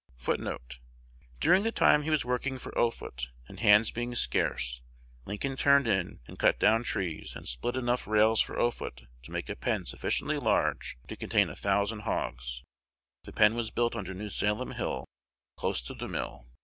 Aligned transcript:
1 0.25 0.57
"During 1.39 1.61
the 1.61 1.71
time 1.71 2.01
he 2.01 2.09
was 2.09 2.25
working 2.25 2.57
for 2.57 2.75
Offutt, 2.75 3.27
and 3.47 3.59
hands 3.59 3.91
being 3.91 4.15
scarce, 4.15 4.81
Lincoln 5.25 5.55
turned 5.55 5.87
In 5.87 6.19
and 6.27 6.39
cut 6.39 6.57
down 6.57 6.83
trees, 6.83 7.35
and 7.35 7.47
split 7.47 7.75
enough 7.75 8.07
rails 8.07 8.41
for 8.41 8.59
Offutt 8.59 9.03
to 9.21 9.31
make 9.31 9.47
a 9.47 9.55
pen 9.55 9.85
sufficiently 9.85 10.37
large 10.37 10.97
to 11.07 11.15
contain 11.15 11.49
a 11.51 11.55
thousand 11.55 11.99
hogs. 11.99 12.63
The 13.25 13.31
pen 13.31 13.53
was 13.53 13.69
built 13.69 13.95
under 13.95 14.15
New 14.15 14.31
Salem 14.31 14.71
hill, 14.71 15.05
close 15.55 15.83
to 15.83 15.93
the 15.93 16.07
mill.... 16.07 16.47